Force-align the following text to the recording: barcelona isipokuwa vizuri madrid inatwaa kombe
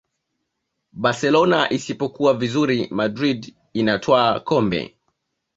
barcelona 0.93 1.69
isipokuwa 1.73 2.33
vizuri 2.33 2.87
madrid 2.91 3.55
inatwaa 3.73 4.39
kombe 4.39 4.97